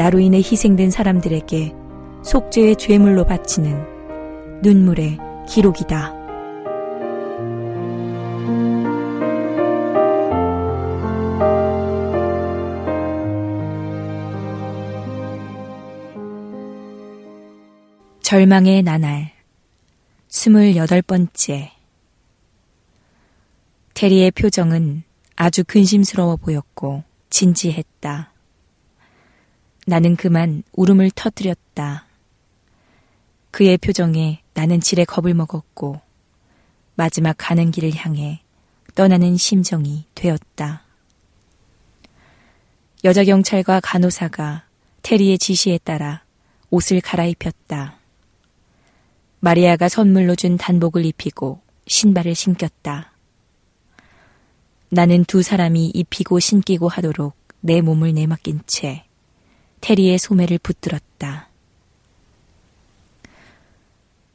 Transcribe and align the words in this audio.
나로 0.00 0.18
인해 0.18 0.38
희생된 0.38 0.90
사람들에게 0.90 1.74
속죄의 2.24 2.76
죄물로 2.76 3.26
바치는 3.26 4.62
눈물의 4.62 5.18
기록이다. 5.46 6.14
절망의 18.22 18.82
나날 18.84 19.32
스물여덟 20.28 21.02
번째 21.02 21.72
테리의 23.92 24.30
표정은 24.30 25.02
아주 25.36 25.62
근심스러워 25.62 26.36
보였고 26.36 27.04
진지했다. 27.28 28.29
나는 29.86 30.16
그만 30.16 30.62
울음을 30.72 31.10
터뜨렸다. 31.14 32.06
그의 33.50 33.78
표정에 33.78 34.42
나는 34.54 34.80
지레 34.80 35.04
겁을 35.04 35.34
먹었고 35.34 36.00
마지막 36.94 37.34
가는 37.38 37.70
길을 37.70 37.94
향해 37.94 38.42
떠나는 38.94 39.36
심정이 39.36 40.04
되었다. 40.14 40.82
여자 43.04 43.24
경찰과 43.24 43.80
간호사가 43.80 44.66
테리의 45.02 45.38
지시에 45.38 45.78
따라 45.78 46.22
옷을 46.68 47.00
갈아입혔다. 47.00 47.98
마리아가 49.40 49.88
선물로 49.88 50.36
준 50.36 50.58
단복을 50.58 51.06
입히고 51.06 51.62
신발을 51.86 52.34
신겼다. 52.34 53.12
나는 54.90 55.24
두 55.24 55.42
사람이 55.42 55.92
입히고 55.94 56.40
신기고 56.40 56.88
하도록 56.88 57.34
내 57.60 57.80
몸을 57.80 58.12
내맡긴 58.12 58.60
채 58.66 59.04
테리의 59.80 60.18
소매를 60.18 60.58
붙들었다. 60.58 61.48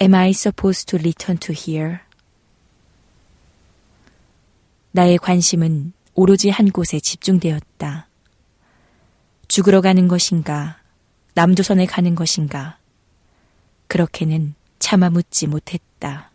Am 0.00 0.14
I 0.14 0.30
supposed 0.30 0.86
to 0.86 0.98
return 0.98 1.38
to 1.38 1.54
here? 1.54 1.98
나의 4.92 5.18
관심은 5.18 5.92
오로지 6.14 6.50
한 6.50 6.70
곳에 6.70 7.00
집중되었다. 7.00 8.08
죽으러 9.48 9.80
가는 9.80 10.08
것인가, 10.08 10.80
남조선에 11.34 11.86
가는 11.86 12.14
것인가, 12.14 12.78
그렇게는 13.86 14.54
차마 14.78 15.10
묻지 15.10 15.46
못했다. 15.46 16.30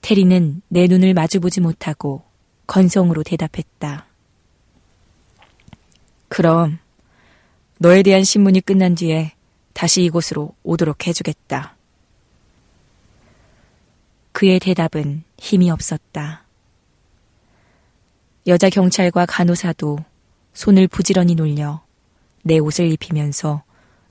테리는 0.00 0.62
내 0.68 0.86
눈을 0.86 1.14
마주보지 1.14 1.60
못하고 1.60 2.22
건성으로 2.66 3.22
대답했다. 3.22 4.06
그럼 6.28 6.78
너에 7.80 8.02
대한 8.02 8.24
신문이 8.24 8.60
끝난 8.60 8.96
뒤에 8.96 9.32
다시 9.72 10.02
이곳으로 10.02 10.54
오도록 10.64 11.06
해주겠다. 11.06 11.76
그의 14.32 14.58
대답은 14.58 15.22
힘이 15.38 15.70
없었다. 15.70 16.44
여자 18.48 18.68
경찰과 18.68 19.26
간호사도 19.26 19.98
손을 20.54 20.88
부지런히 20.88 21.36
놀려 21.36 21.84
내 22.42 22.58
옷을 22.58 22.90
입히면서 22.90 23.62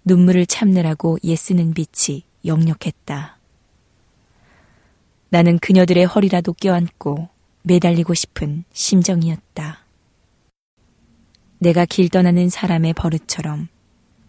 눈물을 0.05 0.45
참느라고 0.45 1.17
예쓰는 1.23 1.73
빛이 1.73 2.23
역력했다. 2.45 3.37
나는 5.29 5.59
그녀들의 5.59 6.05
허리라도 6.05 6.53
껴안고 6.53 7.27
매달리고 7.63 8.13
싶은 8.13 8.63
심정이었다. 8.71 9.86
내가 11.59 11.85
길 11.85 12.09
떠나는 12.09 12.49
사람의 12.49 12.93
버릇처럼 12.93 13.67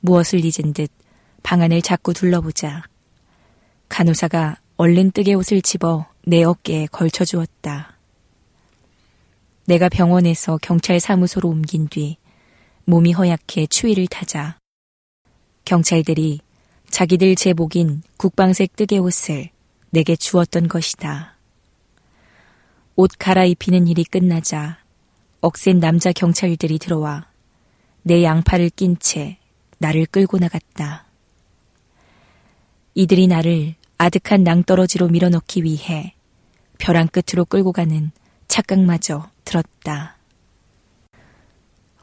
무엇을 0.01 0.45
잊은 0.45 0.73
듯 0.73 0.91
방안을 1.43 1.83
자꾸 1.83 2.15
둘러보자 2.15 2.85
간호사가 3.89 4.59
얼른 4.77 5.11
뜨개 5.11 5.35
옷을 5.35 5.61
집어 5.61 6.07
내 6.25 6.43
어깨에 6.43 6.87
걸쳐 6.87 7.25
주었다. 7.25 7.97
내가 9.67 9.89
병원에서 9.89 10.59
경찰 10.63 11.01
사무소로 11.01 11.49
옮긴 11.49 11.89
뒤 11.89 12.17
몸이 12.85 13.13
허약해 13.13 13.67
추위를 13.67 14.07
타자 14.07 14.59
경찰들이 15.65 16.41
자기들 16.91 17.35
제복인 17.35 18.03
국방색 18.17 18.77
뜨개 18.77 18.97
옷을 18.97 19.51
내게 19.91 20.17
주었던 20.17 20.69
것이다. 20.69 21.37
옷 22.97 23.11
갈아입히는 23.19 23.87
일이 23.87 24.05
끝나자 24.05 24.79
억센 25.41 25.79
남자 25.79 26.13
경찰들이 26.13 26.79
들어와 26.79 27.27
내 28.03 28.25
양팔을 28.25 28.71
낀 28.71 28.97
채 28.99 29.39
나를 29.79 30.07
끌고 30.07 30.39
나갔다. 30.39 31.07
이들이 32.95 33.29
나를 33.29 33.77
아득한 33.97 34.43
낭떠러지로 34.43 35.09
밀어넣기 35.09 35.63
위해 35.63 36.15
벼랑 36.79 37.07
끝으로 37.09 37.45
끌고 37.45 37.73
가는 37.73 38.11
착각마저 38.49 39.31
들었다. 39.45 40.17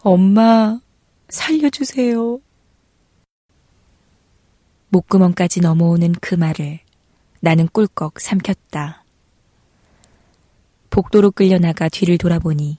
엄마, 0.01 0.79
살려주세요. 1.29 2.39
목구멍까지 4.89 5.59
넘어오는 5.61 6.13
그 6.21 6.35
말을 6.35 6.79
나는 7.41 7.67
꿀꺽 7.67 8.19
삼켰다. 8.19 9.03
복도로 10.89 11.31
끌려나가 11.31 11.89
뒤를 11.89 12.17
돌아보니 12.17 12.77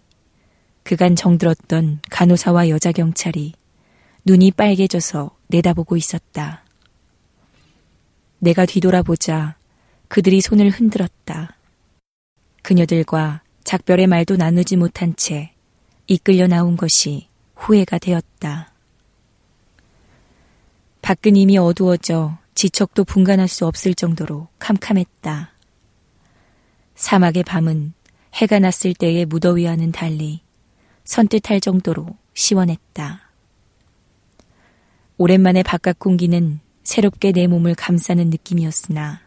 그간 0.86 1.16
정들었던 1.16 1.98
간호사와 2.10 2.68
여자 2.68 2.92
경찰이 2.92 3.54
눈이 4.24 4.52
빨개져서 4.52 5.36
내다보고 5.48 5.96
있었다. 5.96 6.62
내가 8.38 8.66
뒤돌아보자 8.66 9.56
그들이 10.06 10.40
손을 10.40 10.70
흔들었다. 10.70 11.56
그녀들과 12.62 13.42
작별의 13.64 14.06
말도 14.06 14.36
나누지 14.36 14.76
못한 14.76 15.16
채 15.16 15.50
이끌려 16.06 16.46
나온 16.46 16.76
것이 16.76 17.26
후회가 17.56 17.98
되었다. 17.98 18.72
밖은 21.02 21.34
이미 21.34 21.58
어두워져 21.58 22.38
지척도 22.54 23.02
분간할 23.02 23.48
수 23.48 23.66
없을 23.66 23.92
정도로 23.92 24.46
캄캄했다. 24.60 25.50
사막의 26.94 27.42
밤은 27.42 27.92
해가 28.34 28.60
났을 28.60 28.94
때의 28.94 29.24
무더위와는 29.26 29.90
달리 29.90 30.45
선뜻할 31.06 31.60
정도로 31.60 32.06
시원했다. 32.34 33.20
오랜만에 35.16 35.62
바깥 35.62 35.98
공기는 35.98 36.60
새롭게 36.82 37.32
내 37.32 37.46
몸을 37.46 37.74
감싸는 37.74 38.28
느낌이었으나 38.28 39.20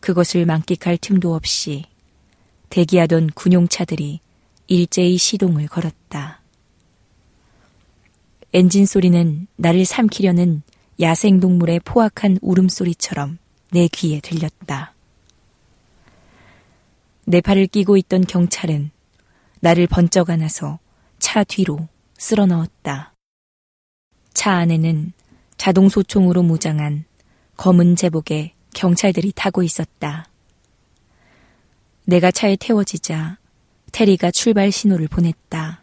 그것을 0.00 0.46
만끽할 0.46 0.98
틈도 0.98 1.34
없이 1.34 1.84
대기하던 2.70 3.30
군용차들이 3.34 4.20
일제히 4.66 5.16
시동을 5.16 5.68
걸었다. 5.68 6.40
엔진 8.52 8.86
소리는 8.86 9.46
나를 9.56 9.84
삼키려는 9.84 10.62
야생동물의 10.98 11.80
포악한 11.80 12.38
울음소리처럼 12.42 13.38
내 13.70 13.86
귀에 13.88 14.20
들렸다. 14.20 14.94
내 17.26 17.40
팔을 17.40 17.68
끼고 17.68 17.96
있던 17.98 18.22
경찰은 18.22 18.90
나를 19.60 19.86
번쩍 19.86 20.30
안아서 20.30 20.78
차 21.18 21.44
뒤로 21.44 21.88
쓸어 22.18 22.46
넣었다. 22.46 23.14
차 24.34 24.52
안에는 24.52 25.12
자동 25.56 25.88
소총으로 25.88 26.42
무장한 26.42 27.04
검은 27.56 27.96
제복의 27.96 28.54
경찰들이 28.74 29.32
타고 29.34 29.62
있었다. 29.62 30.26
내가 32.06 32.30
차에 32.30 32.56
태워지자 32.56 33.38
테리가 33.92 34.30
출발 34.30 34.72
신호를 34.72 35.08
보냈다. 35.08 35.82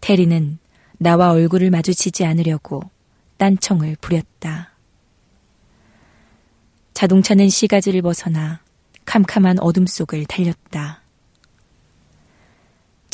테리는 0.00 0.58
나와 0.98 1.30
얼굴을 1.30 1.70
마주치지 1.70 2.26
않으려고 2.26 2.82
딴청을 3.38 3.96
부렸다. 4.00 4.72
자동차는 6.92 7.48
시가지를 7.48 8.02
벗어나 8.02 8.60
캄캄한 9.06 9.60
어둠 9.60 9.86
속을 9.86 10.26
달렸다. 10.26 10.99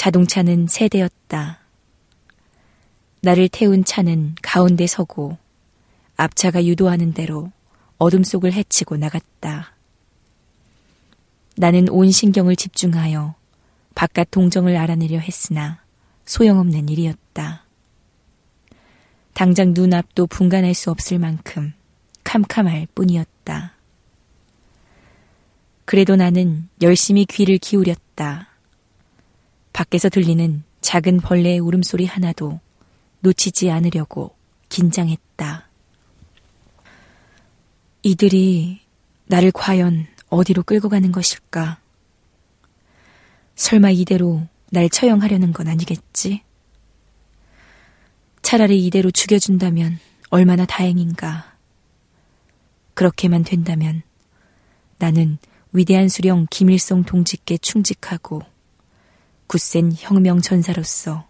자동차는 0.07 0.69
세대였다. 0.69 1.59
나를 3.23 3.49
태운 3.49 3.85
차는 3.85 4.37
가운데 4.41 4.87
서고 4.87 5.37
앞차가 6.17 6.65
유도하는 6.65 7.13
대로 7.13 7.51
어둠 7.99 8.23
속을 8.23 8.53
헤치고 8.53 8.99
나갔다. 8.99 9.75
나는 11.57 11.89
온 11.89 12.13
신경을 12.13 12.55
집중하여 12.55 13.35
바깥 13.97 14.31
동정을 14.31 14.77
알아내려 14.77 15.19
했으나 15.19 15.83
소용없는 16.25 16.89
일이었다. 16.89 17.65
당장 19.33 19.73
눈앞도 19.75 20.29
분간할 20.29 20.75
수 20.75 20.93
없을 20.93 21.19
만큼 21.19 21.73
캄캄할 22.23 22.87
뿐이었다. 22.95 23.73
그래도 25.85 26.15
나는 26.15 26.69
열심히 26.81 27.25
귀를 27.25 27.59
기울였다. 27.59 28.56
밖에서 29.77 30.09
들리는 30.09 30.65
작은 30.81 31.19
벌레의 31.19 31.59
울음소리 31.59 32.07
하나도 32.07 32.61
놓치지 33.21 33.71
않으려고 33.71 34.35
긴장했다. 34.71 35.69
이들이 38.03 38.81
나를 39.27 39.53
과연 39.53 40.07
어디로 40.31 40.63
끌고 40.63 40.89
가는 40.89 41.13
것일까? 41.13 41.79
설마 43.55 43.91
이대로 43.91 44.47
날 44.71 44.89
처형하려는 44.89 45.53
건 45.53 45.69
아니겠지? 45.69 46.41
차라리 48.41 48.87
이대로 48.87 49.11
죽여준다면 49.11 49.99
얼마나 50.31 50.65
다행인가. 50.65 51.55
그렇게만 52.95 53.45
된다면 53.45 54.03
나는 54.97 55.37
위대한 55.75 56.09
수령 56.09 56.47
김일성 56.49 57.05
동지께 57.05 57.59
충직하고 57.59 58.56
굳센 59.47 59.93
혁명 59.97 60.41
전사로서 60.41 61.27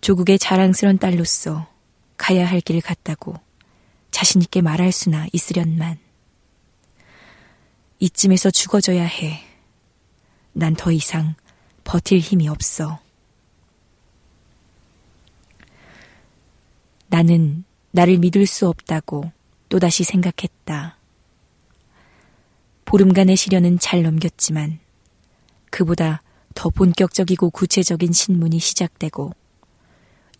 조국의 0.00 0.38
자랑스런 0.38 0.98
딸로서 0.98 1.68
가야 2.16 2.46
할 2.46 2.60
길을 2.60 2.80
갔다고 2.80 3.34
자신있게 4.10 4.60
말할 4.62 4.92
수나 4.92 5.26
있으련만. 5.32 5.98
이쯤에서 8.00 8.50
죽어져야 8.50 9.04
해. 9.04 9.44
난 10.52 10.74
더 10.74 10.90
이상 10.90 11.34
버틸 11.84 12.18
힘이 12.18 12.48
없어. 12.48 13.00
나는 17.08 17.64
나를 17.92 18.18
믿을 18.18 18.46
수 18.46 18.68
없다고 18.68 19.32
또다시 19.68 20.04
생각했다. 20.04 20.96
보름간의 22.84 23.36
시련은 23.36 23.78
잘 23.78 24.02
넘겼지만 24.02 24.80
그보다 25.70 26.22
더 26.54 26.70
본격적이고 26.70 27.50
구체적인 27.50 28.12
신문이 28.12 28.58
시작되고 28.58 29.32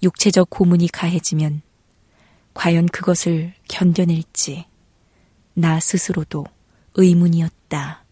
육체적 0.02 0.50
고문이 0.50 0.88
가해지면 0.88 1.62
과연 2.54 2.86
그것을 2.86 3.52
견뎌낼지 3.68 4.66
나 5.54 5.78
스스로도 5.78 6.44
의문이었다. 6.94 8.04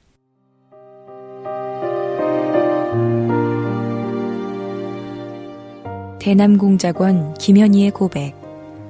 대남공작원 6.21 7.35
김현희의 7.35 7.91
고백 7.93 8.35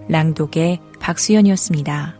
랑독의 0.09 0.81
박수연이었습니다. 0.99 2.18